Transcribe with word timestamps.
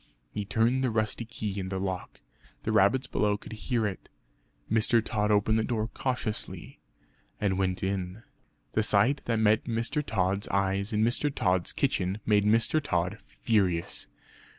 He 0.31 0.45
turned 0.45 0.83
the 0.83 0.89
rusty 0.89 1.25
key 1.25 1.59
in 1.59 1.69
the 1.69 1.77
lock; 1.79 2.21
the 2.63 2.71
rabbits 2.71 3.05
below 3.05 3.37
could 3.37 3.53
hear 3.53 3.85
it. 3.85 4.09
Mr. 4.67 4.99
Tod 5.05 5.29
opened 5.29 5.59
the 5.59 5.63
door 5.63 5.87
cautiously 5.89 6.79
and 7.39 7.59
went 7.59 7.83
in. 7.83 8.23
The 8.71 8.81
sight 8.81 9.21
that 9.25 9.37
met 9.37 9.65
Mr. 9.65 10.03
Tod's 10.03 10.47
eyes 10.47 10.91
in 10.91 11.03
Mr. 11.03 11.31
Tod's 11.31 11.71
kitchen 11.71 12.19
made 12.25 12.45
Mr. 12.45 12.81
Tod 12.81 13.19
furious. 13.27 14.07